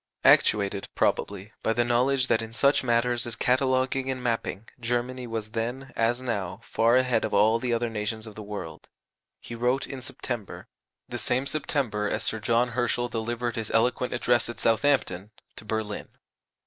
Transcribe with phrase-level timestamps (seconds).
[0.23, 5.51] Actuated, probably, by the knowledge that in such matters as cataloguing and mapping Germany was
[5.51, 8.89] then, as now, far ahead of all the other nations of the world,
[9.39, 10.65] he wrote in September
[11.07, 16.07] (the same September as Sir John Herschel delivered his eloquent address at Southampton) to Berlin.